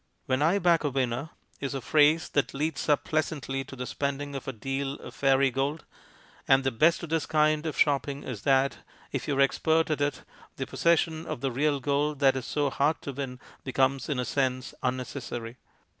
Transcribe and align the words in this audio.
"When 0.25 0.41
I 0.41 0.57
back 0.57 0.83
a 0.83 0.89
winner" 0.89 1.29
is 1.61 1.75
a 1.75 1.79
phrase 1.79 2.27
that 2.29 2.55
leads 2.55 2.89
up 2.89 3.03
pleasantly 3.03 3.63
to 3.65 3.75
the 3.75 3.85
spending 3.85 4.33
of 4.33 4.47
a 4.47 4.51
deal 4.51 4.95
of 4.95 5.13
fairy 5.13 5.51
gold, 5.51 5.85
and 6.47 6.63
the 6.63 6.71
THE 6.71 6.77
PHILOSOPHY 6.79 6.95
OF 6.95 6.99
GAMBLING 6.99 7.01
213 7.01 7.03
best 7.03 7.03
of 7.03 7.09
this 7.11 7.25
kind 7.27 7.65
of 7.67 7.77
shopping 7.77 8.23
is 8.33 8.41
that 8.41 8.77
if 9.11 9.27
you 9.27 9.37
are 9.37 9.41
expert 9.41 9.91
at 9.91 10.01
it 10.01 10.23
the 10.55 10.65
possession 10.65 11.27
of 11.27 11.41
the 11.41 11.51
real 11.51 11.79
gold 11.79 12.17
that 12.17 12.35
is 12.35 12.47
so 12.47 12.71
hard 12.71 12.99
to 13.03 13.13
win 13.13 13.39
becomes 13.63 14.09
in 14.09 14.17
a 14.19 14.25
sense 14.25 14.73
unnecessary. 14.81 15.57